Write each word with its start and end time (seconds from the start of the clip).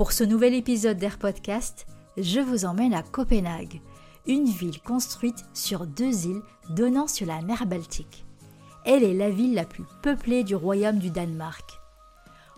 Pour 0.00 0.12
ce 0.12 0.24
nouvel 0.24 0.54
épisode 0.54 0.96
d'Air 0.96 1.18
Podcast, 1.18 1.86
je 2.16 2.40
vous 2.40 2.64
emmène 2.64 2.94
à 2.94 3.02
Copenhague, 3.02 3.82
une 4.26 4.46
ville 4.46 4.80
construite 4.80 5.44
sur 5.52 5.86
deux 5.86 6.24
îles 6.24 6.40
donnant 6.70 7.06
sur 7.06 7.26
la 7.26 7.42
mer 7.42 7.66
Baltique. 7.66 8.24
Elle 8.86 9.04
est 9.04 9.12
la 9.12 9.28
ville 9.28 9.52
la 9.52 9.66
plus 9.66 9.84
peuplée 10.02 10.42
du 10.42 10.54
royaume 10.56 11.00
du 11.00 11.10
Danemark. 11.10 11.78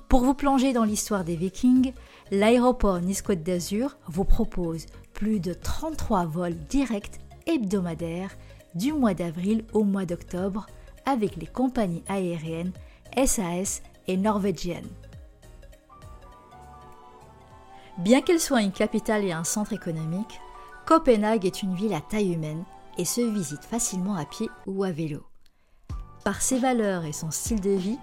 Pour 0.08 0.20
vous 0.20 0.34
plonger 0.34 0.72
dans 0.72 0.84
l'histoire 0.84 1.24
des 1.24 1.34
Vikings, 1.34 1.92
l'aéroport 2.30 3.00
Nice-Côte 3.00 3.42
d'Azur 3.42 3.96
vous 4.06 4.24
propose 4.24 4.86
plus 5.12 5.40
de 5.40 5.52
33 5.52 6.26
vols 6.26 6.54
directs 6.68 7.18
hebdomadaires 7.48 8.36
du 8.76 8.92
mois 8.92 9.14
d'avril 9.14 9.64
au 9.72 9.82
mois 9.82 10.06
d'octobre 10.06 10.66
avec 11.06 11.34
les 11.34 11.48
compagnies 11.48 12.04
aériennes 12.06 12.72
SAS 13.16 13.82
et 14.06 14.16
norvégiennes. 14.16 14.86
Bien 17.98 18.22
qu'elle 18.22 18.40
soit 18.40 18.62
une 18.62 18.72
capitale 18.72 19.24
et 19.24 19.32
un 19.32 19.44
centre 19.44 19.72
économique, 19.72 20.40
Copenhague 20.86 21.44
est 21.44 21.62
une 21.62 21.74
ville 21.74 21.92
à 21.92 22.00
taille 22.00 22.32
humaine 22.32 22.64
et 22.98 23.04
se 23.04 23.20
visite 23.20 23.64
facilement 23.64 24.16
à 24.16 24.24
pied 24.24 24.48
ou 24.66 24.82
à 24.82 24.90
vélo. 24.90 25.22
Par 26.24 26.40
ses 26.40 26.58
valeurs 26.58 27.04
et 27.04 27.12
son 27.12 27.30
style 27.30 27.60
de 27.60 27.70
vie, 27.70 27.98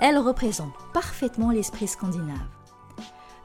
elle 0.00 0.18
représente 0.18 0.72
parfaitement 0.92 1.50
l'esprit 1.50 1.86
scandinave. 1.86 2.36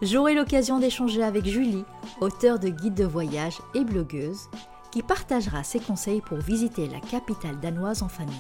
J'aurai 0.02 0.34
l'occasion 0.34 0.80
d'échanger 0.80 1.24
avec 1.24 1.46
Julie, 1.46 1.86
auteure 2.20 2.60
de 2.60 2.70
guide 2.70 2.96
de 2.96 3.06
voyage 3.06 3.60
et 3.74 3.84
blogueuse, 3.84 4.50
qui 4.92 5.02
partagera 5.02 5.64
ses 5.64 5.80
conseils 5.80 6.22
pour 6.22 6.40
visiter 6.40 6.88
la 6.88 7.00
capitale 7.00 7.60
danoise 7.60 8.04
en 8.04 8.10
famille. 8.10 8.36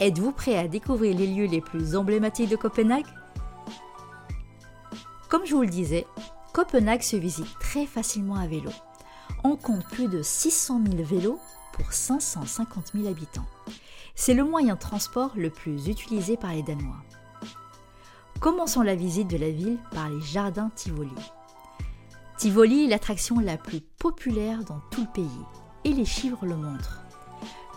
Êtes-vous 0.00 0.32
prêt 0.32 0.56
à 0.56 0.66
découvrir 0.66 1.16
les 1.16 1.26
lieux 1.26 1.46
les 1.46 1.60
plus 1.60 1.94
emblématiques 1.94 2.50
de 2.50 2.56
Copenhague? 2.56 3.06
Comme 5.32 5.46
je 5.46 5.54
vous 5.54 5.62
le 5.62 5.68
disais, 5.68 6.06
Copenhague 6.52 7.00
se 7.00 7.16
visite 7.16 7.58
très 7.58 7.86
facilement 7.86 8.36
à 8.36 8.46
vélo. 8.46 8.70
On 9.44 9.56
compte 9.56 9.86
plus 9.86 10.06
de 10.06 10.20
600 10.20 10.82
000 10.84 11.02
vélos 11.02 11.40
pour 11.72 11.90
550 11.90 12.92
000 12.94 13.08
habitants. 13.08 13.46
C'est 14.14 14.34
le 14.34 14.44
moyen 14.44 14.74
de 14.74 14.78
transport 14.78 15.30
le 15.34 15.48
plus 15.48 15.88
utilisé 15.88 16.36
par 16.36 16.52
les 16.52 16.62
Danois. 16.62 17.02
Commençons 18.40 18.82
la 18.82 18.94
visite 18.94 19.28
de 19.28 19.38
la 19.38 19.48
ville 19.48 19.78
par 19.92 20.10
les 20.10 20.20
jardins 20.20 20.70
Tivoli. 20.74 21.14
Tivoli 22.36 22.84
est 22.84 22.88
l'attraction 22.88 23.38
la 23.38 23.56
plus 23.56 23.80
populaire 23.80 24.62
dans 24.64 24.80
tout 24.90 25.00
le 25.00 25.12
pays, 25.14 25.46
et 25.84 25.94
les 25.94 26.04
chiffres 26.04 26.44
le 26.44 26.56
montrent. 26.56 27.00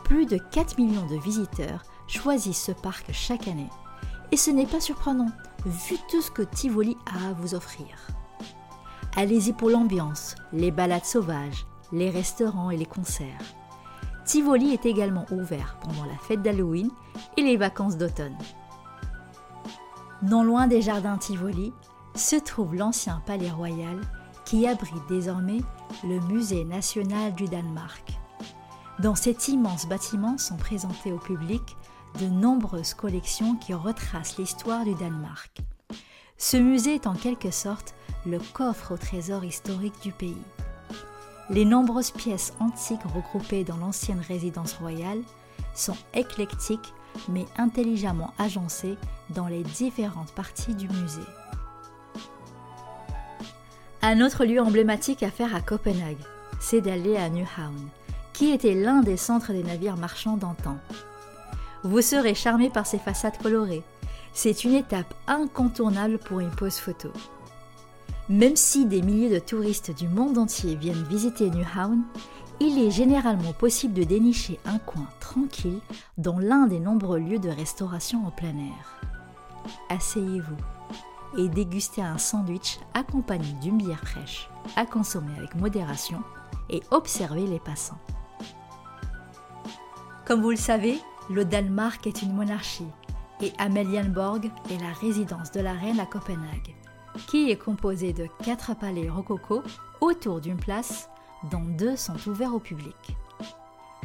Plus 0.04 0.26
de 0.26 0.38
4 0.38 0.78
millions 0.78 1.08
de 1.08 1.16
visiteurs 1.16 1.84
choisissent 2.06 2.66
ce 2.66 2.74
parc 2.74 3.14
chaque 3.14 3.48
année. 3.48 3.70
Et 4.36 4.38
ce 4.38 4.52
n'est 4.52 4.66
pas 4.66 4.82
surprenant, 4.82 5.32
vu 5.66 5.96
tout 6.12 6.22
ce 6.22 6.30
que 6.30 6.42
Tivoli 6.42 6.98
a 7.06 7.30
à 7.30 7.32
vous 7.32 7.56
offrir. 7.56 7.88
Allez-y 9.16 9.54
pour 9.54 9.70
l'ambiance, 9.70 10.36
les 10.52 10.72
balades 10.72 11.06
sauvages, 11.06 11.66
les 11.94 12.10
restaurants 12.10 12.70
et 12.70 12.76
les 12.76 12.86
concerts. 12.86 13.40
Tivoli 14.26 14.74
est 14.74 14.86
également 14.86 15.26
ouvert 15.32 15.78
pendant 15.82 16.04
la 16.04 16.18
fête 16.18 16.42
d'Halloween 16.42 16.92
et 17.38 17.44
les 17.44 17.56
vacances 17.56 17.96
d'automne. 17.96 18.38
Non 20.22 20.44
loin 20.44 20.68
des 20.68 20.82
jardins 20.82 21.18
Tivoli 21.18 21.72
se 22.14 22.36
trouve 22.36 22.76
l'ancien 22.76 23.24
palais 23.26 23.52
royal 23.52 24.02
qui 24.44 24.68
abrite 24.68 25.08
désormais 25.08 25.62
le 26.04 26.20
Musée 26.28 26.66
national 26.66 27.34
du 27.36 27.46
Danemark. 27.46 28.20
Dans 29.00 29.16
cet 29.16 29.48
immense 29.48 29.88
bâtiment 29.88 30.38
sont 30.38 30.58
présentés 30.58 31.14
au 31.14 31.20
public 31.20 31.78
de 32.20 32.28
nombreuses 32.28 32.94
collections 32.94 33.56
qui 33.56 33.74
retracent 33.74 34.38
l'histoire 34.38 34.84
du 34.84 34.94
Danemark. 34.96 35.58
Ce 36.38 36.58
musée 36.58 36.96
est 36.96 37.08
en 37.08 37.14
quelque 37.14 37.52
sorte 37.52 37.96
le 38.26 38.40
coffre 38.54 38.94
au 38.94 38.98
trésor 38.98 39.44
historique 39.44 40.02
du 40.02 40.12
pays. 40.12 40.42
Les 41.50 41.66
nombreuses 41.66 42.12
pièces 42.12 42.54
antiques 42.60 43.04
regroupées 43.14 43.64
dans 43.64 43.78
l'ancienne 43.78 44.22
résidence 44.28 44.74
royale 44.74 45.22
sont 45.74 45.98
éclectiques 46.14 46.94
mais 47.30 47.46
intelligemment 47.58 48.34
agencées 48.38 48.98
dans 49.30 49.48
les 49.48 49.64
différentes 49.64 50.32
parties 50.32 50.76
du 50.76 50.88
musée. 50.88 51.22
Un 54.02 54.22
autre 54.22 54.46
lieu 54.46 54.62
emblématique 54.62 55.24
à 55.24 55.32
faire 55.32 55.56
à 55.56 55.62
Copenhague, 55.62 56.18
c'est 56.60 56.82
d'aller 56.82 57.18
à 57.18 57.30
Nyhavn, 57.30 57.90
qui 58.34 58.52
était 58.52 58.76
l'un 58.76 59.02
des 59.02 59.18
centres 59.18 59.52
des 59.52 59.64
navires 59.64 59.98
marchands 59.98 60.38
d'antan. 60.38 60.78
Vous 61.86 62.02
serez 62.02 62.34
charmé 62.34 62.72
par 62.72 62.88
ses 62.88 62.98
façades 62.98 63.38
colorées. 63.38 63.84
C'est 64.34 64.64
une 64.64 64.74
étape 64.74 65.14
incontournable 65.28 66.18
pour 66.18 66.40
une 66.40 66.50
pause 66.50 66.78
photo. 66.78 67.10
Même 68.28 68.56
si 68.56 68.88
des 68.88 69.04
milliers 69.04 69.30
de 69.30 69.38
touristes 69.38 69.96
du 69.96 70.08
monde 70.08 70.40
entier 70.40 70.74
viennent 70.76 71.04
visiter 71.04 71.52
Newhaven, 71.52 72.02
il 72.60 72.84
est 72.84 72.90
généralement 72.90 73.54
possible 73.54 73.94
de 73.94 74.04
dénicher 74.04 74.60
un 74.66 74.80
coin 74.80 75.08
tranquille 75.20 75.80
dans 76.18 76.40
l'un 76.40 76.66
des 76.66 76.80
nombreux 76.80 77.20
lieux 77.20 77.38
de 77.38 77.50
restauration 77.50 78.26
en 78.26 78.32
plein 78.32 78.58
air. 78.58 79.00
Asseyez-vous 79.90 81.38
et 81.38 81.50
dégustez 81.50 82.02
un 82.02 82.18
sandwich 82.18 82.80
accompagné 82.96 83.54
d'une 83.62 83.78
bière 83.78 84.04
fraîche, 84.04 84.50
à 84.76 84.88
consommer 84.88 85.38
avec 85.38 85.54
modération, 85.54 86.24
et 86.72 86.82
observez 86.90 87.46
les 87.46 87.60
passants. 87.60 88.00
Comme 90.26 90.42
vous 90.42 90.50
le 90.50 90.56
savez, 90.56 91.00
le 91.30 91.44
Danemark 91.44 92.06
est 92.08 92.22
une 92.22 92.34
monarchie 92.34 92.88
et 93.42 93.52
Amelienborg 93.58 94.52
est 94.70 94.82
la 94.82 94.94
résidence 94.94 95.52
de 95.52 95.60
la 95.60 95.74
reine 95.74 96.00
à 96.00 96.06
Copenhague, 96.06 96.76
qui 97.28 97.50
est 97.50 97.58
composée 97.58 98.14
de 98.14 98.28
quatre 98.44 98.76
palais 98.76 99.10
rococo 99.10 99.64
autour 100.02 100.40
d'une 100.40 100.58
place 100.58 101.10
dont 101.52 101.64
deux 101.64 101.96
sont 101.96 102.18
ouverts 102.28 102.54
au 102.54 102.60
public. 102.60 103.18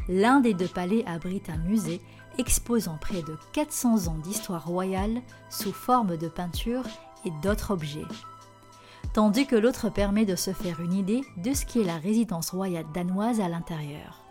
L'un 0.08 0.40
des 0.40 0.54
deux 0.54 0.68
palais 0.68 1.04
abrite 1.06 1.50
un 1.50 1.58
musée 1.58 2.00
exposant 2.38 2.96
près 2.98 3.22
de 3.22 3.36
400 3.52 4.08
ans 4.08 4.18
d'histoire 4.18 4.66
royale 4.66 5.20
sous 5.50 5.72
forme 5.72 6.16
de 6.16 6.28
peintures 6.28 6.86
et 7.24 7.30
d'autres 7.42 7.70
objets, 7.70 8.06
tandis 9.12 9.46
que 9.46 9.56
l'autre 9.56 9.90
permet 9.90 10.24
de 10.24 10.36
se 10.36 10.52
faire 10.52 10.80
une 10.80 10.94
idée 10.94 11.22
de 11.36 11.52
ce 11.52 11.66
qu'est 11.66 11.84
la 11.84 11.98
résidence 11.98 12.50
royale 12.50 12.86
danoise 12.94 13.40
à 13.40 13.48
l'intérieur. 13.48 14.29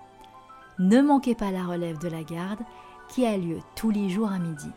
Ne 0.79 1.01
manquez 1.01 1.35
pas 1.35 1.51
la 1.51 1.65
relève 1.65 1.97
de 1.97 2.07
la 2.07 2.23
garde 2.23 2.61
qui 3.09 3.25
a 3.25 3.35
lieu 3.37 3.59
tous 3.75 3.89
les 3.89 4.09
jours 4.09 4.31
à 4.31 4.39
midi. 4.39 4.71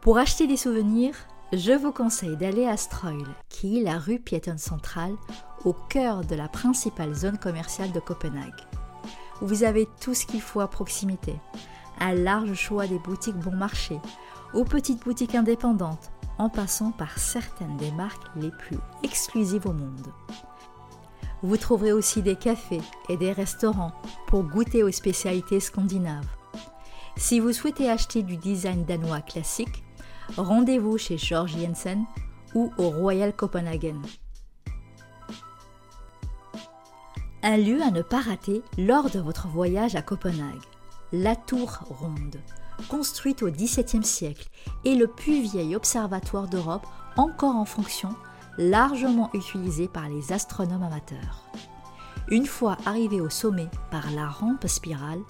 Pour 0.00 0.18
acheter 0.18 0.46
des 0.46 0.56
souvenirs, 0.56 1.16
je 1.52 1.72
vous 1.72 1.90
conseille 1.90 2.36
d'aller 2.36 2.66
à 2.66 2.76
Stroil, 2.76 3.26
qui 3.48 3.80
est 3.80 3.82
la 3.82 3.98
rue 3.98 4.20
piétonne 4.20 4.58
centrale 4.58 5.16
au 5.64 5.72
cœur 5.72 6.24
de 6.24 6.36
la 6.36 6.46
principale 6.46 7.12
zone 7.12 7.38
commerciale 7.38 7.90
de 7.90 7.98
Copenhague. 7.98 8.66
Vous 9.40 9.64
avez 9.64 9.88
tout 10.00 10.14
ce 10.14 10.26
qu'il 10.26 10.40
faut 10.40 10.60
à 10.60 10.68
proximité. 10.68 11.34
Un 11.98 12.14
large 12.14 12.54
choix 12.54 12.86
des 12.86 13.00
boutiques 13.00 13.36
bon 13.36 13.56
marché, 13.56 13.98
aux 14.54 14.64
petites 14.64 15.02
boutiques 15.02 15.34
indépendantes, 15.34 16.12
en 16.38 16.48
passant 16.48 16.92
par 16.92 17.18
certaines 17.18 17.76
des 17.78 17.90
marques 17.90 18.28
les 18.36 18.50
plus 18.52 18.78
exclusives 19.02 19.66
au 19.66 19.72
monde. 19.72 20.12
Vous 21.42 21.56
trouverez 21.56 21.92
aussi 21.92 22.22
des 22.22 22.36
cafés 22.36 22.82
et 23.08 23.16
des 23.16 23.32
restaurants 23.32 23.92
pour 24.26 24.42
goûter 24.42 24.82
aux 24.82 24.90
spécialités 24.90 25.60
scandinaves. 25.60 26.26
Si 27.16 27.40
vous 27.40 27.52
souhaitez 27.52 27.88
acheter 27.88 28.22
du 28.22 28.36
design 28.36 28.84
danois 28.84 29.20
classique, 29.20 29.82
rendez-vous 30.36 30.98
chez 30.98 31.18
George 31.18 31.56
Jensen 31.58 32.04
ou 32.54 32.72
au 32.78 32.90
Royal 32.90 33.34
Copenhagen. 33.34 34.00
Un 37.42 37.56
lieu 37.56 37.80
à 37.82 37.90
ne 37.90 38.02
pas 38.02 38.20
rater 38.20 38.62
lors 38.76 39.08
de 39.08 39.18
votre 39.18 39.48
voyage 39.48 39.96
à 39.96 40.02
Copenhague, 40.02 40.60
la 41.12 41.36
Tour 41.36 41.80
Ronde, 41.88 42.36
construite 42.88 43.42
au 43.42 43.50
XVIIe 43.50 44.04
siècle 44.04 44.48
et 44.84 44.94
le 44.94 45.06
plus 45.06 45.40
vieil 45.40 45.74
observatoire 45.74 46.48
d'Europe 46.48 46.86
encore 47.16 47.56
en 47.56 47.64
fonction 47.64 48.10
largement 48.58 49.30
utilisé 49.34 49.88
par 49.88 50.08
les 50.08 50.32
astronomes 50.32 50.82
amateurs. 50.82 51.44
Une 52.28 52.46
fois 52.46 52.76
arrivé 52.86 53.20
au 53.20 53.28
sommet 53.28 53.68
par 53.90 54.10
la 54.12 54.28
rampe 54.28 54.66
spirale, 54.66 55.20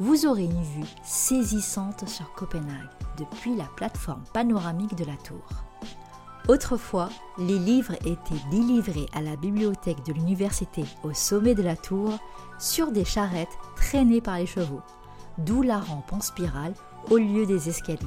vous 0.00 0.26
aurez 0.26 0.44
une 0.44 0.62
vue 0.62 0.88
saisissante 1.02 2.08
sur 2.08 2.32
Copenhague 2.32 2.88
depuis 3.16 3.56
la 3.56 3.66
plateforme 3.76 4.22
panoramique 4.32 4.94
de 4.94 5.04
la 5.04 5.16
tour. 5.16 5.44
Autrefois, 6.48 7.10
les 7.38 7.58
livres 7.58 7.94
étaient 8.06 8.42
délivrés 8.50 9.06
à 9.12 9.20
la 9.20 9.36
bibliothèque 9.36 10.04
de 10.06 10.12
l'université 10.12 10.84
au 11.02 11.12
sommet 11.12 11.54
de 11.54 11.62
la 11.62 11.76
tour 11.76 12.18
sur 12.58 12.90
des 12.90 13.04
charrettes 13.04 13.58
traînées 13.76 14.22
par 14.22 14.38
les 14.38 14.46
chevaux, 14.46 14.80
d'où 15.36 15.62
la 15.62 15.78
rampe 15.78 16.12
en 16.12 16.20
spirale 16.20 16.74
au 17.10 17.18
lieu 17.18 17.44
des 17.44 17.68
escaliers. 17.68 18.06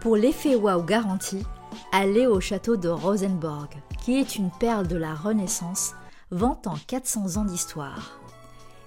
Pour 0.00 0.14
l'effet 0.14 0.54
wow 0.54 0.80
garanti, 0.80 1.44
allez 1.90 2.28
au 2.28 2.38
château 2.38 2.76
de 2.76 2.88
Rosenborg, 2.88 3.70
qui 4.00 4.16
est 4.16 4.36
une 4.36 4.50
perle 4.50 4.86
de 4.86 4.96
la 4.96 5.12
Renaissance 5.12 5.94
vantant 6.30 6.76
400 6.86 7.36
ans 7.36 7.44
d'histoire. 7.44 8.20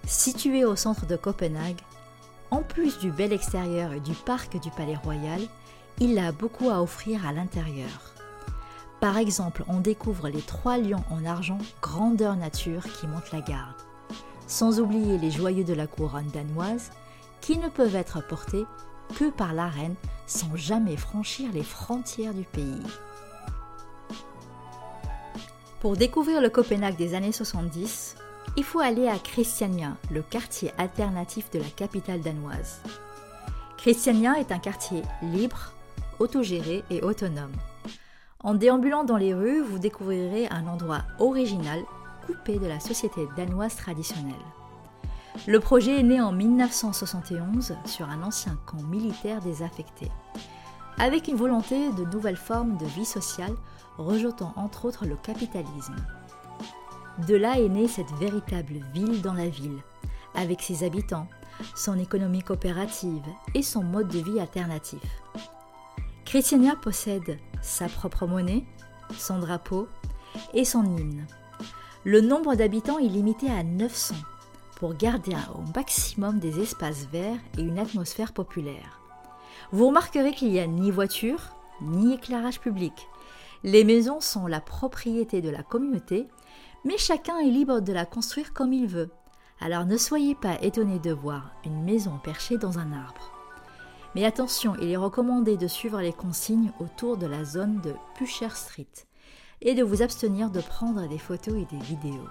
Situé 0.05 0.63
au 0.63 0.77
centre 0.77 1.05
de 1.07 1.17
Copenhague, 1.17 1.81
en 2.49 2.63
plus 2.63 2.97
du 2.99 3.11
bel 3.11 3.33
extérieur 3.33 3.91
et 3.91 3.99
du 3.99 4.13
parc 4.13 4.57
du 4.61 4.69
Palais 4.71 4.95
Royal, 4.95 5.41
il 5.99 6.17
a 6.17 6.31
beaucoup 6.31 6.69
à 6.69 6.81
offrir 6.81 7.27
à 7.27 7.33
l'intérieur. 7.33 8.13
Par 9.01 9.17
exemple, 9.17 9.65
on 9.67 9.81
découvre 9.81 10.29
les 10.29 10.41
trois 10.41 10.77
lions 10.77 11.03
en 11.09 11.25
argent 11.25 11.57
grandeur 11.81 12.37
nature 12.37 12.83
qui 12.83 13.07
montent 13.07 13.33
la 13.33 13.41
garde. 13.41 13.75
Sans 14.47 14.79
oublier 14.79 15.17
les 15.17 15.31
joyaux 15.31 15.65
de 15.65 15.73
la 15.73 15.87
couronne 15.87 16.29
danoise 16.33 16.91
qui 17.41 17.57
ne 17.57 17.67
peuvent 17.67 17.95
être 17.95 18.25
portés 18.25 18.63
que 19.11 19.29
par 19.29 19.53
la 19.53 19.67
reine 19.67 19.95
sans 20.25 20.55
jamais 20.55 20.97
franchir 20.97 21.51
les 21.53 21.63
frontières 21.63 22.33
du 22.33 22.43
pays. 22.43 22.83
Pour 25.81 25.97
découvrir 25.97 26.41
le 26.41 26.49
Copenhague 26.49 26.95
des 26.95 27.15
années 27.15 27.31
70, 27.31 28.15
il 28.57 28.63
faut 28.63 28.79
aller 28.79 29.07
à 29.07 29.17
Christiania, 29.17 29.97
le 30.11 30.21
quartier 30.21 30.71
alternatif 30.77 31.49
de 31.51 31.59
la 31.59 31.65
capitale 31.65 32.21
danoise. 32.21 32.81
Christiania 33.77 34.39
est 34.39 34.51
un 34.51 34.59
quartier 34.59 35.01
libre, 35.23 35.73
autogéré 36.19 36.83
et 36.91 37.01
autonome. 37.01 37.53
En 38.43 38.53
déambulant 38.53 39.03
dans 39.03 39.17
les 39.17 39.33
rues, 39.33 39.61
vous 39.61 39.79
découvrirez 39.79 40.47
un 40.49 40.67
endroit 40.67 41.03
original 41.19 41.79
coupé 42.25 42.59
de 42.59 42.67
la 42.67 42.79
société 42.79 43.27
danoise 43.35 43.75
traditionnelle. 43.75 44.35
Le 45.47 45.59
projet 45.59 45.99
est 45.99 46.03
né 46.03 46.21
en 46.21 46.31
1971 46.31 47.73
sur 47.85 48.07
un 48.07 48.21
ancien 48.21 48.59
camp 48.67 48.83
militaire 48.83 49.41
désaffecté, 49.41 50.11
avec 50.99 51.27
une 51.27 51.35
volonté 51.35 51.91
de 51.93 52.05
nouvelles 52.05 52.37
formes 52.37 52.77
de 52.77 52.85
vie 52.85 53.05
sociale 53.05 53.55
rejetant 53.97 54.53
entre 54.55 54.85
autres 54.85 55.07
le 55.07 55.15
capitalisme. 55.15 55.95
De 57.27 57.35
là 57.35 57.59
est 57.59 57.69
née 57.69 57.87
cette 57.87 58.11
véritable 58.19 58.81
ville 58.93 59.23
dans 59.23 59.33
la 59.33 59.47
ville, 59.47 59.79
avec 60.35 60.61
ses 60.61 60.83
habitants, 60.83 61.27
son 61.75 61.97
économie 61.97 62.43
coopérative 62.43 63.25
et 63.55 63.63
son 63.63 63.83
mode 63.83 64.09
de 64.09 64.19
vie 64.19 64.39
alternatif. 64.39 65.01
Christiania 66.23 66.75
possède 66.75 67.39
sa 67.63 67.87
propre 67.87 68.27
monnaie, 68.27 68.63
son 69.17 69.39
drapeau 69.39 69.87
et 70.53 70.65
son 70.65 70.83
hymne. 70.85 71.25
Le 72.03 72.21
nombre 72.21 72.53
d'habitants 72.53 72.99
est 72.99 73.07
limité 73.07 73.49
à 73.49 73.63
900 73.63 74.15
pour 74.81 74.95
garder 74.95 75.35
au 75.53 75.61
maximum 75.75 76.39
des 76.39 76.59
espaces 76.59 77.05
verts 77.11 77.37
et 77.55 77.61
une 77.61 77.77
atmosphère 77.77 78.33
populaire. 78.33 78.99
Vous 79.71 79.85
remarquerez 79.85 80.33
qu'il 80.33 80.49
n'y 80.49 80.59
a 80.59 80.65
ni 80.65 80.89
voiture, 80.89 81.55
ni 81.83 82.15
éclairage 82.15 82.59
public. 82.59 83.07
Les 83.63 83.83
maisons 83.83 84.21
sont 84.21 84.47
la 84.47 84.59
propriété 84.59 85.39
de 85.39 85.51
la 85.51 85.61
communauté, 85.61 86.27
mais 86.83 86.97
chacun 86.97 87.37
est 87.37 87.51
libre 87.51 87.79
de 87.79 87.93
la 87.93 88.07
construire 88.07 88.53
comme 88.53 88.73
il 88.73 88.87
veut. 88.87 89.11
Alors 89.59 89.85
ne 89.85 89.97
soyez 89.97 90.33
pas 90.33 90.59
étonnés 90.63 90.97
de 90.97 91.11
voir 91.11 91.51
une 91.63 91.83
maison 91.83 92.17
perchée 92.23 92.57
dans 92.57 92.79
un 92.79 92.91
arbre. 92.91 93.31
Mais 94.15 94.25
attention, 94.25 94.73
il 94.81 94.89
est 94.89 94.97
recommandé 94.97 95.57
de 95.57 95.67
suivre 95.67 96.01
les 96.01 96.11
consignes 96.11 96.71
autour 96.79 97.17
de 97.17 97.27
la 97.27 97.45
zone 97.45 97.81
de 97.81 97.93
Pusher 98.15 98.55
Street 98.55 98.87
et 99.61 99.75
de 99.75 99.83
vous 99.83 100.01
abstenir 100.01 100.49
de 100.49 100.59
prendre 100.59 101.07
des 101.07 101.19
photos 101.19 101.53
et 101.53 101.65
des 101.65 101.83
vidéos. 101.83 102.27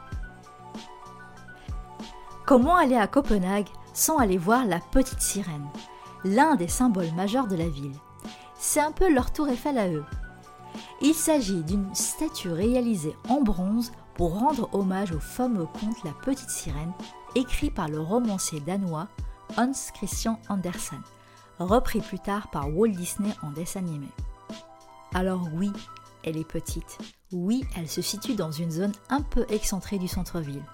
Comment 2.51 2.75
aller 2.75 2.97
à 2.97 3.07
Copenhague 3.07 3.69
sans 3.95 4.19
aller 4.19 4.37
voir 4.37 4.67
la 4.67 4.81
petite 4.81 5.21
sirène, 5.21 5.69
l'un 6.25 6.57
des 6.57 6.67
symboles 6.67 7.13
majeurs 7.15 7.47
de 7.47 7.55
la 7.55 7.69
ville 7.69 7.95
C'est 8.59 8.81
un 8.81 8.91
peu 8.91 9.09
leur 9.09 9.33
tour 9.33 9.49
Eiffel 9.49 9.79
à 9.79 9.89
eux. 9.89 10.05
Il 11.01 11.15
s'agit 11.15 11.63
d'une 11.63 11.95
statue 11.95 12.51
réalisée 12.51 13.15
en 13.29 13.41
bronze 13.41 13.93
pour 14.15 14.37
rendre 14.37 14.69
hommage 14.73 15.13
au 15.13 15.21
fameux 15.21 15.67
conte 15.67 16.03
La 16.03 16.11
petite 16.11 16.51
sirène, 16.51 16.91
écrit 17.37 17.71
par 17.71 17.87
le 17.87 18.01
romancier 18.01 18.59
danois 18.59 19.07
Hans 19.57 19.71
Christian 19.95 20.41
Andersen 20.49 20.99
repris 21.61 22.01
plus 22.01 22.19
tard 22.19 22.51
par 22.51 22.77
Walt 22.77 22.89
Disney 22.89 23.31
en 23.45 23.53
dessin 23.53 23.79
animé. 23.79 24.09
Alors 25.15 25.47
oui, 25.55 25.71
elle 26.25 26.37
est 26.37 26.43
petite. 26.43 26.99
Oui, 27.31 27.65
elle 27.77 27.89
se 27.89 28.03
situe 28.03 28.35
dans 28.35 28.51
une 28.51 28.73
zone 28.73 28.93
un 29.09 29.21
peu 29.21 29.47
excentrée 29.51 29.99
du 29.99 30.09
centre-ville. 30.09 30.65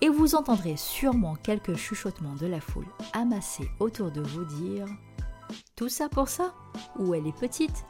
Et 0.00 0.08
vous 0.08 0.34
entendrez 0.34 0.76
sûrement 0.76 1.36
quelques 1.42 1.76
chuchotements 1.76 2.34
de 2.34 2.46
la 2.46 2.60
foule 2.60 2.86
amassés 3.12 3.70
autour 3.80 4.10
de 4.10 4.22
vous 4.22 4.44
dire 4.44 4.86
Tout 5.76 5.88
ça 5.88 6.08
pour 6.08 6.28
ça 6.28 6.54
Ou 6.98 7.14
elle 7.14 7.26
est 7.26 7.38
petite 7.38 7.84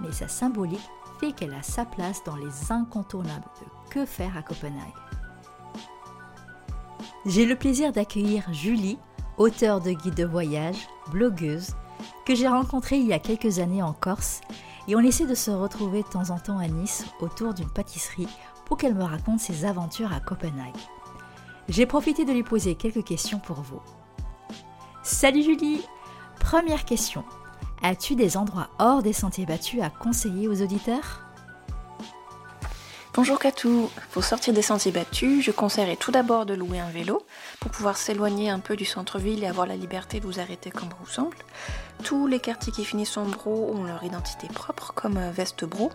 Mais 0.00 0.12
sa 0.12 0.28
symbolique 0.28 0.88
fait 1.18 1.32
qu'elle 1.32 1.54
a 1.54 1.62
sa 1.62 1.84
place 1.84 2.22
dans 2.24 2.36
les 2.36 2.72
incontournables 2.72 3.48
de 3.60 3.90
Que 3.90 4.06
faire 4.06 4.36
à 4.36 4.42
Copenhague. 4.42 4.94
J'ai 7.26 7.44
le 7.44 7.56
plaisir 7.56 7.92
d'accueillir 7.92 8.50
Julie, 8.52 8.98
auteure 9.36 9.80
de 9.80 9.90
guide 9.90 10.14
de 10.14 10.24
voyage, 10.24 10.88
blogueuse, 11.10 11.74
que 12.24 12.34
j'ai 12.34 12.48
rencontrée 12.48 12.96
il 12.96 13.06
y 13.06 13.12
a 13.12 13.18
quelques 13.18 13.58
années 13.58 13.82
en 13.82 13.92
Corse, 13.92 14.40
et 14.88 14.96
on 14.96 15.00
essaie 15.00 15.26
de 15.26 15.34
se 15.34 15.50
retrouver 15.50 16.02
de 16.02 16.08
temps 16.08 16.30
en 16.30 16.38
temps 16.38 16.58
à 16.58 16.66
Nice 16.66 17.04
autour 17.20 17.52
d'une 17.52 17.68
pâtisserie 17.68 18.28
pour 18.64 18.78
qu'elle 18.78 18.94
me 18.94 19.04
raconte 19.04 19.40
ses 19.40 19.66
aventures 19.66 20.12
à 20.12 20.20
Copenhague. 20.20 20.76
J'ai 21.70 21.86
profité 21.86 22.24
de 22.24 22.32
lui 22.32 22.42
poser 22.42 22.74
quelques 22.74 23.04
questions 23.04 23.38
pour 23.38 23.60
vous. 23.60 23.80
Salut 25.04 25.44
Julie 25.44 25.82
Première 26.40 26.84
question. 26.84 27.24
As-tu 27.80 28.16
des 28.16 28.36
endroits 28.36 28.70
hors 28.80 29.04
des 29.04 29.12
sentiers 29.12 29.46
battus 29.46 29.80
à 29.80 29.88
conseiller 29.88 30.48
aux 30.48 30.62
auditeurs? 30.62 31.22
Bonjour 33.14 33.38
Katou, 33.38 33.88
pour 34.10 34.24
sortir 34.24 34.52
des 34.52 34.62
sentiers 34.62 34.90
battus, 34.90 35.44
je 35.44 35.52
conseillerais 35.52 35.94
tout 35.94 36.10
d'abord 36.10 36.44
de 36.44 36.54
louer 36.54 36.80
un 36.80 36.90
vélo 36.90 37.22
pour 37.60 37.70
pouvoir 37.70 37.96
s'éloigner 37.96 38.50
un 38.50 38.58
peu 38.58 38.74
du 38.74 38.84
centre-ville 38.84 39.44
et 39.44 39.46
avoir 39.46 39.68
la 39.68 39.76
liberté 39.76 40.18
de 40.18 40.26
vous 40.26 40.40
arrêter 40.40 40.72
comme 40.72 40.88
vous 40.98 41.06
semble. 41.06 41.36
Tous 42.02 42.26
les 42.26 42.40
quartiers 42.40 42.72
qui 42.72 42.84
finissent 42.84 43.16
en 43.16 43.26
bro 43.26 43.72
ont 43.76 43.84
leur 43.84 44.02
identité 44.02 44.48
propre, 44.48 44.92
comme 44.92 45.20
Vestebro, 45.30 45.92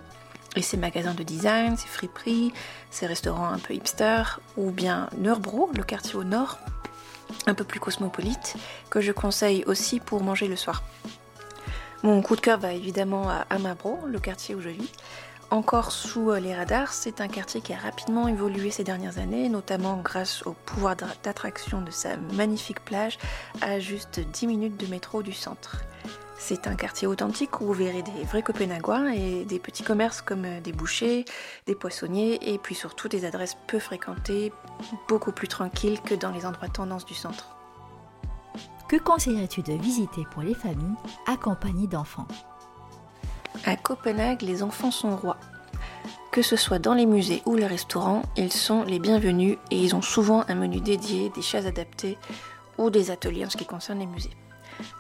et 0.56 0.62
ses 0.62 0.78
magasins 0.78 1.14
de 1.14 1.24
design, 1.24 1.78
ses 1.78 1.88
friperies, 1.88 2.54
ses 2.90 3.06
restaurants 3.06 3.50
un 3.50 3.60
peu 3.60 3.74
hipster, 3.74 4.24
ou 4.58 4.72
bien 4.72 5.10
Neurbro, 5.18 5.70
le 5.76 5.84
quartier 5.84 6.16
au 6.16 6.24
nord, 6.24 6.60
un 7.48 7.54
peu 7.54 7.64
plus 7.64 7.80
cosmopolite, 7.80 8.56
que 8.90 9.02
je 9.02 9.12
conseille 9.12 9.64
aussi 9.66 10.00
pour 10.00 10.24
manger 10.24 10.48
le 10.48 10.56
soir. 10.56 10.84
Mon 12.04 12.22
coup 12.22 12.36
de 12.36 12.42
cœur 12.42 12.60
va 12.60 12.74
évidemment 12.74 13.30
à 13.30 13.46
Amabro, 13.50 14.00
le 14.06 14.20
quartier 14.20 14.54
où 14.56 14.62
je 14.62 14.70
vis, 14.70 14.92
encore 15.52 15.92
sous 15.92 16.32
les 16.34 16.56
radars, 16.56 16.92
c'est 16.92 17.22
un 17.22 17.28
quartier 17.28 17.62
qui 17.62 17.72
a 17.72 17.78
rapidement 17.78 18.28
évolué 18.28 18.72
ces 18.72 18.84
dernières 18.84 19.20
années, 19.20 19.48
notamment 19.48 19.98
grâce 19.98 20.46
au 20.46 20.54
pouvoir 20.54 20.96
d'attraction 20.96 21.82
de 21.82 21.92
sa 21.92 22.18
magnifique 22.34 22.84
plage 22.84 23.20
à 23.62 23.80
juste 23.80 24.20
10 24.20 24.48
minutes 24.48 24.78
de 24.78 24.88
métro 24.88 25.22
du 25.22 25.34
centre. 25.34 25.82
C'est 26.38 26.68
un 26.68 26.76
quartier 26.76 27.08
authentique 27.08 27.62
où 27.62 27.66
vous 27.66 27.74
verrez 27.74 28.04
des 28.04 28.24
vrais 28.26 28.44
Copenhaguens 28.44 29.08
et 29.08 29.46
des 29.46 29.58
petits 29.58 29.84
commerces 29.84 30.22
comme 30.22 30.46
euh, 30.46 30.60
des 30.60 30.74
bouchers, 30.74 31.26
des 31.66 31.76
poissonniers 31.76 32.54
et 32.54 32.58
puis 32.58 32.76
surtout 32.76 33.08
des 33.08 33.26
adresses 33.26 33.58
peu 33.68 33.80
fréquentées, 33.80 34.52
beaucoup 35.08 35.32
plus 35.32 35.48
tranquilles 35.48 36.02
que 36.02 36.14
dans 36.14 36.32
les 36.32 36.46
endroits 36.46 36.68
tendance 36.68 37.06
du 37.06 37.14
centre. 37.14 37.56
Que 38.88 38.98
conseillerais-tu 38.98 39.64
de 39.64 39.74
visiter 39.74 40.24
pour 40.32 40.44
les 40.44 40.54
familles 40.54 40.96
accompagnées 41.26 41.88
d'enfants? 41.88 42.28
À 43.66 43.76
Copenhague, 43.78 44.42
les 44.42 44.62
enfants 44.62 44.92
sont 44.92 45.16
rois. 45.16 45.38
Que 46.32 46.42
ce 46.42 46.58
soit 46.58 46.80
dans 46.80 46.94
les 46.94 47.06
musées 47.06 47.42
ou 47.46 47.56
les 47.56 47.66
restaurants, 47.66 48.22
ils 48.36 48.52
sont 48.52 48.84
les 48.84 49.00
bienvenus 49.00 49.58
et 49.72 49.78
ils 49.78 49.96
ont 49.96 50.02
souvent 50.02 50.44
un 50.50 50.56
menu 50.56 50.82
dédié, 50.82 51.30
des 51.30 51.42
chaises 51.42 51.66
adaptées 51.66 52.18
ou 52.78 52.90
des 52.90 53.10
ateliers 53.10 53.46
en 53.46 53.50
ce 53.50 53.58
qui 53.58 53.66
concerne 53.66 54.00
les 54.00 54.06
musées. 54.06 54.36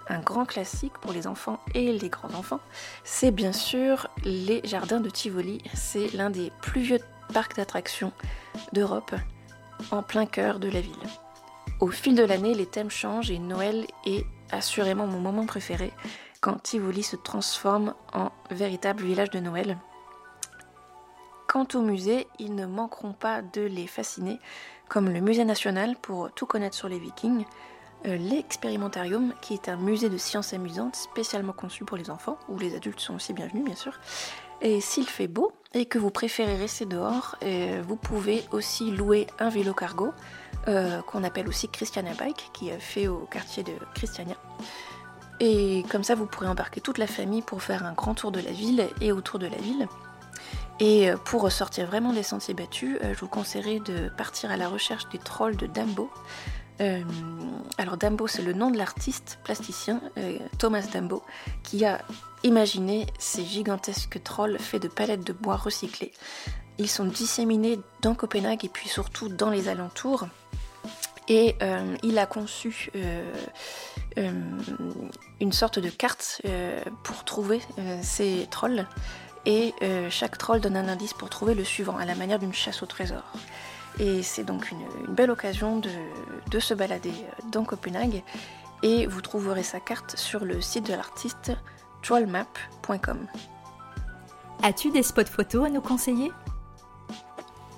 Un 0.08 0.20
grand 0.20 0.46
classique 0.46 0.94
pour 1.02 1.12
les 1.12 1.28
enfants 1.28 1.60
et 1.74 1.92
les 1.92 2.10
grands-enfants, 2.10 2.60
c'est 3.04 3.32
bien 3.32 3.54
sûr 3.54 4.08
les 4.24 4.62
jardins 4.64 5.00
de 5.00 5.10
Tivoli. 5.10 5.62
C'est 5.74 6.14
l'un 6.14 6.30
des 6.30 6.52
plus 6.62 6.82
vieux 6.82 7.00
parcs 7.34 7.56
d'attractions 7.56 8.12
d'Europe, 8.74 9.16
en 9.92 10.04
plein 10.04 10.26
cœur 10.26 10.60
de 10.60 10.70
la 10.70 10.82
ville. 10.82 10.94
Au 11.80 11.88
fil 11.88 12.16
de 12.16 12.24
l'année, 12.24 12.54
les 12.54 12.66
thèmes 12.66 12.90
changent 12.90 13.32
et 13.32 13.40
Noël 13.40 13.86
est 14.06 14.26
assurément 14.52 15.08
mon 15.08 15.20
moment 15.20 15.46
préféré 15.46 15.92
quand 16.40 16.62
Tivoli 16.62 17.04
se 17.04 17.16
transforme 17.16 17.96
en 18.14 18.32
véritable 18.52 19.04
village 19.04 19.32
de 19.32 19.40
Noël. 19.40 19.78
Quant 21.48 21.68
au 21.74 21.82
musée, 21.82 22.28
ils 22.38 22.54
ne 22.54 22.66
manqueront 22.66 23.14
pas 23.14 23.42
de 23.42 23.62
les 23.62 23.88
fasciner, 23.88 24.40
comme 24.88 25.10
le 25.10 25.22
Musée 25.22 25.46
national 25.46 25.96
pour 25.96 26.32
tout 26.32 26.46
connaître 26.46 26.76
sur 26.76 26.90
les 26.90 27.00
Vikings, 27.00 27.46
l'Expérimentarium, 28.06 29.34
qui 29.42 29.54
est 29.54 29.70
un 29.70 29.78
musée 29.78 30.10
de 30.10 30.18
sciences 30.18 30.54
amusantes 30.54 30.96
spécialement 30.96 31.54
conçu 31.54 31.86
pour 31.86 31.98
les 31.98 32.10
enfants, 32.10 32.38
où 32.50 32.58
les 32.58 32.76
adultes 32.76 33.00
sont 33.00 33.16
aussi 33.16 33.34
bienvenus 33.34 33.66
bien 33.66 33.76
sûr. 33.76 33.94
Et 34.62 34.80
s'il 34.82 35.08
fait 35.08 35.28
beau 35.28 35.52
et 35.74 35.86
que 35.86 36.00
vous 36.00 36.12
préférez 36.12 36.56
rester 36.56 36.86
dehors, 36.86 37.36
vous 37.86 37.98
pouvez 37.98 38.44
aussi 38.52 38.90
louer 38.92 39.28
un 39.38 39.50
vélo 39.50 39.74
cargo, 39.74 40.14
qu'on 40.66 41.24
appelle 41.24 41.50
aussi 41.50 41.68
Christiania 41.68 42.14
Bike, 42.14 42.52
qui 42.54 42.70
est 42.70 42.80
fait 42.80 43.08
au 43.08 43.28
quartier 43.30 43.64
de 43.64 43.74
Christiania. 43.94 44.38
Et 45.40 45.84
comme 45.92 46.04
ça, 46.04 46.16
vous 46.16 46.26
pourrez 46.26 46.48
embarquer 46.48 46.82
toute 46.82 46.98
la 46.98 47.08
famille 47.08 47.42
pour 47.42 47.62
faire 47.62 47.86
un 47.86 47.94
grand 47.94 48.14
tour 48.14 48.32
de 48.32 48.40
la 48.40 48.52
ville 48.52 48.88
et 49.02 49.12
autour 49.12 49.40
de 49.40 49.48
la 49.48 49.58
ville. 49.58 49.88
Et 50.80 51.10
euh, 51.10 51.18
pour 51.18 51.50
sortir 51.52 51.88
vraiment 51.88 52.14
des 52.14 52.24
sentiers 52.24 52.54
battus, 52.54 52.98
euh, 53.04 53.14
je 53.14 53.20
vous 53.20 53.28
conseillerais 53.28 53.80
de 53.80 54.10
partir 54.10 54.52
à 54.52 54.58
la 54.58 54.68
recherche 54.68 55.08
des 55.10 55.18
trolls 55.18 55.56
de 55.56 55.68
Dambo. 55.68 56.10
Euh, 56.82 57.02
alors 57.78 57.98
Dambo, 57.98 58.28
c'est 58.28 58.42
le 58.42 58.54
nom 58.54 58.72
de 58.72 58.78
l'artiste 58.78 59.40
plasticien 59.44 60.02
Thomas 60.58 60.88
Dambo, 60.92 61.24
qui 61.64 61.86
a 61.86 62.02
imaginé 62.44 63.08
ces 63.18 63.44
gigantesques 63.46 64.22
trolls 64.24 64.60
faits 64.60 64.82
de 64.82 64.88
palettes 64.88 65.26
de 65.26 65.34
bois 65.34 65.56
recyclées. 65.56 66.12
Ils 66.78 66.90
sont 66.90 67.06
disséminés 67.06 67.80
dans 68.02 68.16
Copenhague 68.16 68.66
et 68.66 68.70
puis 68.70 68.90
surtout 68.90 69.30
dans 69.30 69.50
les 69.50 69.70
alentours. 69.70 70.28
Et 71.28 71.56
il 72.04 72.20
a 72.20 72.26
conçu 72.26 72.92
une 74.18 75.54
sorte 75.54 75.80
de 75.80 75.90
carte 75.90 76.42
pour 77.04 77.24
trouver 77.24 77.62
ces 78.04 78.48
trolls 78.52 78.86
et 79.46 79.74
euh, 79.84 80.10
chaque 80.10 80.38
troll 80.38 80.60
donne 80.60 80.76
un 80.76 80.88
indice 80.88 81.14
pour 81.14 81.30
trouver 81.30 81.54
le 81.54 81.64
suivant, 81.64 81.98
à 81.98 82.06
la 82.06 82.16
manière 82.16 82.40
d'une 82.40 82.54
chasse 82.54 82.82
au 82.82 82.86
trésor. 82.86 83.24
Et 84.00 84.24
c'est 84.24 84.44
donc 84.44 84.72
une, 84.72 85.14
belle 85.14 85.32
occasion 85.32 85.80
de, 85.80 86.60
se 86.60 86.74
balader 86.74 87.12
euh, 87.12 87.50
dans 87.52 87.64
Copenhague, 87.64 88.24
et 88.84 89.08
vous 89.08 89.22
trouverez 89.22 89.64
sa 89.64 89.80
carte 89.80 90.18
sur 90.18 90.46
le 90.46 90.62
site 90.62 90.88
de 90.88 90.94
l'artiste 90.94 91.52
trollmap.com. 92.02 93.28
As-tu 94.64 94.92
des 94.92 95.04
spots 95.04 95.26
photos 95.26 95.68
à 95.68 95.70
nous 95.70 95.82
conseiller? 95.82 96.32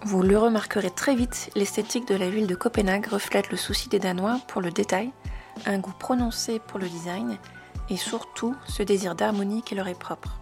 Vous 0.03 0.21
le 0.21 0.37
remarquerez 0.37 0.91
très 0.91 1.15
vite, 1.15 1.49
l'esthétique 1.55 2.07
de 2.07 2.15
la 2.15 2.29
ville 2.29 2.47
de 2.47 2.55
Copenhague 2.55 3.07
reflète 3.07 3.49
le 3.49 3.57
souci 3.57 3.89
des 3.89 3.99
Danois 3.99 4.39
pour 4.47 4.61
le 4.61 4.71
détail, 4.71 5.11
un 5.65 5.79
goût 5.79 5.93
prononcé 5.97 6.59
pour 6.59 6.79
le 6.79 6.87
design, 6.87 7.37
et 7.89 7.97
surtout 7.97 8.55
ce 8.67 8.83
désir 8.83 9.15
d'harmonie 9.15 9.63
qui 9.63 9.75
leur 9.75 9.87
est 9.87 9.99
propre. 9.99 10.39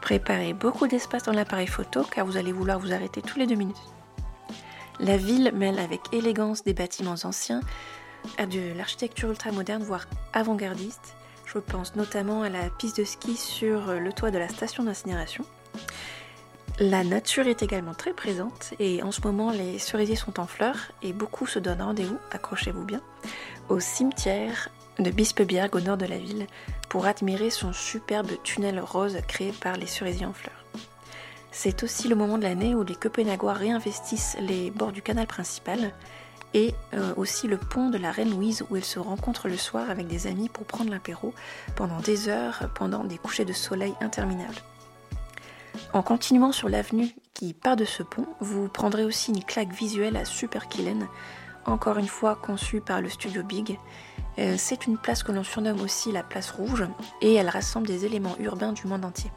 Préparez 0.00 0.54
beaucoup 0.54 0.86
d'espace 0.86 1.24
dans 1.24 1.32
l'appareil 1.32 1.66
photo 1.66 2.02
car 2.04 2.26
vous 2.26 2.36
allez 2.36 2.52
vouloir 2.52 2.78
vous 2.78 2.92
arrêter 2.92 3.22
tous 3.22 3.38
les 3.38 3.46
deux 3.46 3.54
minutes. 3.54 3.76
La 5.02 5.16
ville 5.16 5.50
mêle 5.54 5.78
avec 5.78 6.02
élégance 6.12 6.62
des 6.62 6.74
bâtiments 6.74 7.14
anciens 7.24 7.60
à 8.36 8.44
de 8.44 8.76
l'architecture 8.76 9.30
ultramoderne, 9.30 9.82
voire 9.82 10.04
avant-gardiste. 10.34 11.14
Je 11.46 11.58
pense 11.58 11.96
notamment 11.96 12.42
à 12.42 12.50
la 12.50 12.68
piste 12.68 12.98
de 12.98 13.04
ski 13.04 13.34
sur 13.34 13.94
le 13.94 14.12
toit 14.12 14.30
de 14.30 14.36
la 14.36 14.48
station 14.48 14.84
d'incinération. 14.84 15.44
La 16.78 17.02
nature 17.02 17.46
est 17.46 17.62
également 17.62 17.94
très 17.94 18.12
présente 18.12 18.74
et 18.78 19.02
en 19.02 19.10
ce 19.10 19.22
moment 19.22 19.50
les 19.50 19.78
cerisiers 19.78 20.16
sont 20.16 20.38
en 20.38 20.46
fleurs 20.46 20.92
et 21.02 21.14
beaucoup 21.14 21.46
se 21.46 21.58
donnent 21.58 21.82
rendez-vous, 21.82 22.18
accrochez-vous 22.30 22.84
bien, 22.84 23.00
au 23.70 23.80
cimetière 23.80 24.68
de 24.98 25.10
Bispebjerg 25.10 25.74
au 25.74 25.80
nord 25.80 25.96
de 25.96 26.06
la 26.06 26.18
ville 26.18 26.46
pour 26.90 27.06
admirer 27.06 27.48
son 27.48 27.72
superbe 27.72 28.30
tunnel 28.44 28.78
rose 28.80 29.16
créé 29.26 29.52
par 29.52 29.76
les 29.76 29.86
cerisiers 29.86 30.26
en 30.26 30.34
fleurs. 30.34 30.59
C'est 31.52 31.82
aussi 31.82 32.08
le 32.08 32.14
moment 32.14 32.38
de 32.38 32.44
l'année 32.44 32.74
où 32.74 32.82
les 32.82 32.94
Copenhagois 32.94 33.54
réinvestissent 33.54 34.36
les 34.40 34.70
bords 34.70 34.92
du 34.92 35.02
canal 35.02 35.26
principal 35.26 35.92
et 36.54 36.74
euh, 36.94 37.12
aussi 37.16 37.46
le 37.46 37.56
pont 37.56 37.90
de 37.90 37.98
la 37.98 38.10
Reine 38.12 38.30
Louise 38.30 38.64
où 38.70 38.76
ils 38.76 38.84
se 38.84 38.98
rencontrent 38.98 39.48
le 39.48 39.56
soir 39.56 39.90
avec 39.90 40.06
des 40.06 40.26
amis 40.26 40.48
pour 40.48 40.64
prendre 40.64 40.90
l'apéro 40.90 41.34
pendant 41.76 42.00
des 42.00 42.28
heures, 42.28 42.70
pendant 42.74 43.04
des 43.04 43.18
couchers 43.18 43.44
de 43.44 43.52
soleil 43.52 43.94
interminables. 44.00 44.62
En 45.92 46.02
continuant 46.02 46.52
sur 46.52 46.68
l'avenue 46.68 47.14
qui 47.34 47.52
part 47.52 47.76
de 47.76 47.84
ce 47.84 48.02
pont, 48.02 48.26
vous 48.40 48.68
prendrez 48.68 49.04
aussi 49.04 49.32
une 49.32 49.44
claque 49.44 49.72
visuelle 49.72 50.16
à 50.16 50.24
Superkillen, 50.24 51.08
encore 51.66 51.98
une 51.98 52.08
fois 52.08 52.36
conçue 52.36 52.80
par 52.80 53.00
le 53.00 53.08
studio 53.08 53.42
Big, 53.42 53.78
euh, 54.38 54.54
c'est 54.56 54.86
une 54.86 54.98
place 54.98 55.22
que 55.22 55.32
l'on 55.32 55.44
surnomme 55.44 55.80
aussi 55.80 56.12
la 56.12 56.22
place 56.22 56.50
rouge 56.50 56.84
et 57.20 57.34
elle 57.34 57.48
rassemble 57.48 57.86
des 57.86 58.06
éléments 58.06 58.36
urbains 58.38 58.72
du 58.72 58.86
monde 58.86 59.04
entier. 59.04 59.30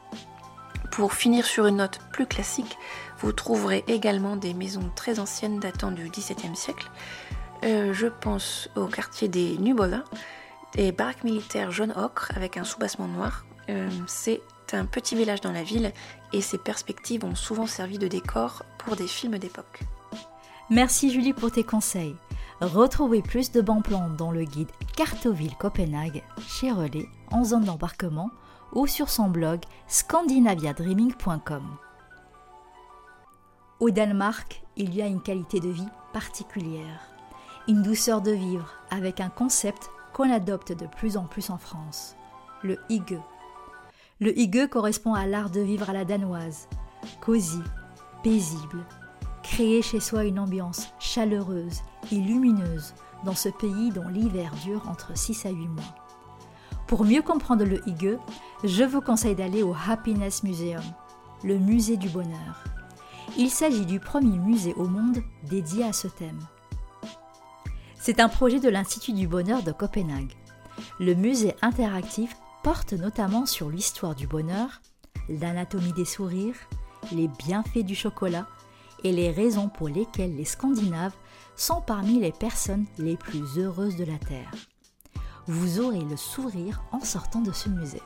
Pour 0.93 1.13
finir 1.15 1.43
sur 1.43 1.65
une 1.65 1.77
note 1.77 1.97
plus 2.12 2.27
classique, 2.27 2.77
vous 3.17 3.31
trouverez 3.31 3.83
également 3.88 4.35
des 4.35 4.53
maisons 4.53 4.91
très 4.95 5.19
anciennes 5.19 5.59
datant 5.59 5.89
du 5.89 6.07
XVIIe 6.07 6.55
siècle. 6.55 6.88
Euh, 7.63 7.93
je 7.93 8.05
pense 8.05 8.69
au 8.75 8.85
quartier 8.85 9.27
des 9.27 9.57
Nubola, 9.57 10.03
des 10.75 10.91
baraques 10.91 11.23
militaires 11.23 11.71
jaune 11.71 11.95
ocre 11.97 12.31
avec 12.35 12.57
un 12.57 12.63
soubassement 12.63 13.07
noir. 13.07 13.43
Euh, 13.69 13.89
c'est 14.05 14.43
un 14.71 14.85
petit 14.85 15.15
village 15.15 15.41
dans 15.41 15.51
la 15.51 15.63
ville 15.63 15.91
et 16.31 16.41
ses 16.41 16.59
perspectives 16.59 17.25
ont 17.25 17.33
souvent 17.33 17.65
servi 17.65 17.97
de 17.97 18.07
décor 18.07 18.62
pour 18.77 18.95
des 18.95 19.07
films 19.07 19.39
d'époque. 19.39 19.79
Merci 20.69 21.12
Julie 21.12 21.33
pour 21.33 21.51
tes 21.51 21.63
conseils. 21.63 22.15
Retrouvez 22.62 23.23
plus 23.23 23.51
de 23.51 23.62
bons 23.62 23.81
plans 23.81 24.12
dans 24.15 24.29
le 24.29 24.43
guide 24.43 24.69
Cartoville 24.95 25.55
Copenhague 25.57 26.21
chez 26.47 26.71
Relais 26.71 27.09
en 27.31 27.43
zone 27.43 27.63
d'embarquement 27.63 28.29
ou 28.74 28.88
sur 28.88 29.10
son 29.10 29.30
blog 29.30 29.62
scandinaviadreaming.com. 29.88 31.63
Au 33.80 33.89
Danemark, 33.89 34.63
il 34.75 34.96
y 34.96 35.01
a 35.01 35.08
une 35.08 35.22
qualité 35.22 35.60
de 35.60 35.70
vie 35.70 35.88
particulière, 36.13 37.01
une 37.68 37.82
douceur 37.82 38.22
de 38.22 38.32
vivre 38.32 38.72
avec 38.89 39.20
un 39.20 39.30
concept 39.30 39.89
qu'on 40.13 40.32
adopte 40.32 40.72
de 40.72 40.86
plus 40.86 41.18
en 41.18 41.25
plus 41.25 41.50
en 41.50 41.58
France, 41.58 42.15
le 42.62 42.77
hygge. 42.89 43.20
Le 44.20 44.38
hygge 44.38 44.70
correspond 44.70 45.13
à 45.13 45.25
l'art 45.25 45.50
de 45.50 45.60
vivre 45.60 45.89
à 45.89 45.94
la 45.94 46.06
danoise, 46.06 46.68
cosy, 47.20 47.62
paisible, 48.24 48.86
créer 49.42 49.82
chez 49.82 50.00
soi 50.00 50.24
une 50.24 50.39
ambiance 50.39 50.88
chaleureuse 51.00 51.82
et 52.12 52.15
lumineuse 52.15 52.94
dans 53.25 53.36
ce 53.36 53.50
pays 53.50 53.92
dont 53.92 54.08
l'hiver 54.08 54.51
dure 54.63 54.88
entre 54.88 55.18
6 55.18 55.46
à 55.46 55.50
8 55.50 55.68
mois. 55.68 56.02
Pour 56.93 57.05
mieux 57.05 57.23
comprendre 57.23 57.65
le 57.65 57.81
hygge, 57.89 58.19
je 58.63 58.83
vous 58.83 59.01
conseille 59.01 59.33
d'aller 59.33 59.63
au 59.63 59.73
Happiness 59.89 60.43
Museum, 60.43 60.83
le 61.43 61.57
musée 61.57 61.97
du 61.97 62.07
bonheur. 62.07 62.63
Il 63.35 63.50
s'agit 63.50 63.88
du 63.88 64.00
premier 64.00 64.38
musée 64.38 64.75
au 64.75 64.85
monde 64.85 65.23
dédié 65.50 65.85
à 65.85 65.91
ce 65.91 66.07
thème. 66.07 66.39
C'est 67.95 68.19
un 68.19 68.29
projet 68.29 68.59
de 68.59 68.69
l'Institut 68.69 69.13
du 69.13 69.27
bonheur 69.27 69.63
de 69.63 69.71
Copenhague. 69.71 70.35
Le 71.00 71.15
musée 71.15 71.55
interactif 71.63 72.38
porte 72.62 72.93
notamment 72.93 73.47
sur 73.47 73.71
l'histoire 73.71 74.13
du 74.13 74.27
bonheur, 74.27 74.79
l'anatomie 75.27 75.93
des 75.93 76.05
sourires, 76.05 76.59
les 77.12 77.27
bienfaits 77.27 77.85
du 77.85 77.95
chocolat 77.95 78.45
et 79.03 79.12
les 79.12 79.31
raisons 79.31 79.67
pour 79.67 79.88
lesquelles 79.88 80.35
les 80.35 80.45
Scandinaves 80.45 81.15
sont 81.55 81.81
parmi 81.81 82.19
les 82.19 82.31
personnes 82.31 82.85
les 83.00 83.17
plus 83.17 83.57
heureuses 83.57 83.95
de 83.95 84.05
la 84.05 84.19
Terre. 84.19 84.51
Vous 85.47 85.81
aurez 85.81 86.00
le 86.00 86.15
sourire 86.15 86.81
en 86.93 87.01
sortant 87.01 87.41
de 87.41 87.51
ce 87.51 87.67
musée. 87.67 88.01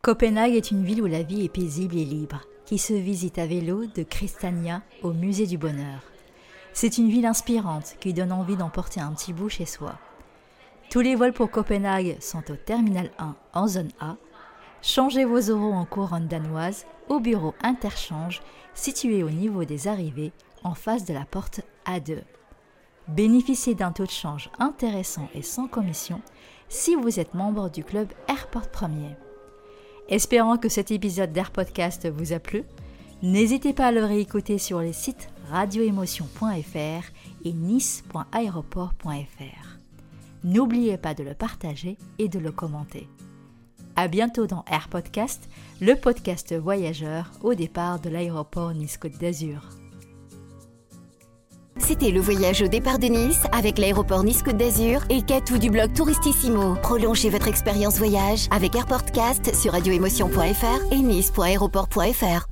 Copenhague 0.00 0.54
est 0.54 0.70
une 0.70 0.84
ville 0.84 1.02
où 1.02 1.06
la 1.06 1.22
vie 1.22 1.44
est 1.44 1.48
paisible 1.48 1.96
et 1.96 2.04
libre, 2.04 2.40
qui 2.64 2.78
se 2.78 2.94
visite 2.94 3.38
à 3.38 3.46
vélo 3.46 3.86
de 3.86 4.04
Christiania 4.04 4.82
au 5.02 5.12
musée 5.12 5.46
du 5.46 5.58
bonheur. 5.58 6.00
C'est 6.72 6.96
une 6.96 7.10
ville 7.10 7.26
inspirante 7.26 7.96
qui 8.00 8.14
donne 8.14 8.32
envie 8.32 8.56
d'emporter 8.56 9.00
un 9.00 9.12
petit 9.12 9.32
bout 9.32 9.48
chez 9.48 9.66
soi. 9.66 9.98
Tous 10.96 11.02
les 11.02 11.14
vols 11.14 11.34
pour 11.34 11.50
Copenhague 11.50 12.16
sont 12.20 12.50
au 12.50 12.56
terminal 12.56 13.10
1 13.18 13.36
en 13.52 13.68
zone 13.68 13.90
A. 14.00 14.16
Changez 14.80 15.26
vos 15.26 15.40
euros 15.40 15.74
en 15.74 15.84
couronne 15.84 16.26
danoise 16.26 16.86
au 17.10 17.20
bureau 17.20 17.52
interchange 17.62 18.40
situé 18.72 19.22
au 19.22 19.28
niveau 19.28 19.66
des 19.66 19.88
arrivées 19.88 20.32
en 20.64 20.72
face 20.72 21.04
de 21.04 21.12
la 21.12 21.26
porte 21.26 21.60
A2. 21.84 22.22
Bénéficiez 23.08 23.74
d'un 23.74 23.92
taux 23.92 24.06
de 24.06 24.10
change 24.10 24.48
intéressant 24.58 25.28
et 25.34 25.42
sans 25.42 25.68
commission 25.68 26.22
si 26.70 26.94
vous 26.94 27.20
êtes 27.20 27.34
membre 27.34 27.68
du 27.68 27.84
club 27.84 28.08
Airport 28.26 28.70
Premier. 28.70 29.16
Espérant 30.08 30.56
que 30.56 30.70
cet 30.70 30.92
épisode 30.92 31.30
d'Air 31.30 31.50
Podcast 31.50 32.08
vous 32.08 32.32
a 32.32 32.38
plu, 32.38 32.64
n'hésitez 33.22 33.74
pas 33.74 33.88
à 33.88 33.92
le 33.92 34.02
réécouter 34.02 34.56
sur 34.56 34.80
les 34.80 34.94
sites 34.94 35.28
radioémotion.fr 35.50 37.04
et 37.44 37.52
nice.aéroport.fr. 37.52 39.76
N'oubliez 40.46 40.96
pas 40.96 41.12
de 41.12 41.24
le 41.24 41.34
partager 41.34 41.98
et 42.20 42.28
de 42.28 42.38
le 42.38 42.52
commenter. 42.52 43.08
À 43.96 44.06
bientôt 44.06 44.46
dans 44.46 44.64
Air 44.70 44.86
Podcast, 44.88 45.48
le 45.80 45.96
podcast 45.96 46.54
voyageur 46.54 47.32
au 47.42 47.54
départ 47.54 47.98
de 47.98 48.08
l'aéroport 48.08 48.72
Nice 48.72 48.96
Côte 48.96 49.18
d'Azur. 49.18 49.68
C'était 51.78 52.12
le 52.12 52.20
voyage 52.20 52.62
au 52.62 52.68
départ 52.68 53.00
de 53.00 53.08
Nice 53.08 53.42
avec 53.50 53.76
l'aéroport 53.76 54.22
Nice 54.22 54.44
Côte 54.44 54.56
d'Azur 54.56 55.00
et 55.10 55.22
Catou 55.22 55.58
du 55.58 55.68
blog 55.68 55.92
Touristissimo. 55.94 56.76
Prolongez 56.76 57.28
votre 57.28 57.48
expérience 57.48 57.98
voyage 57.98 58.46
avec 58.52 58.76
AirportCast 58.76 59.52
sur 59.52 59.72
radioémotion.fr 59.72 60.92
et 60.92 60.98
nice.aéroport.fr. 60.98 62.46